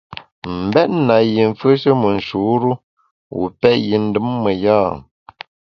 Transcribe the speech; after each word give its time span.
M’bèt 0.53 0.89
na 1.07 1.15
yi 1.31 1.41
mfùeshe 1.51 1.91
me 2.01 2.09
nshur-u, 2.17 2.71
wu 3.35 3.43
pèt 3.59 3.77
yi 3.87 3.95
ndùm 4.05 4.29
me 4.43 4.51
ya? 4.63 4.79